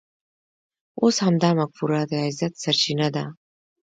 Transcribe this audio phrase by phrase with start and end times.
[1.01, 3.23] اوس همدا مفکوره د عزت سرچینه ده.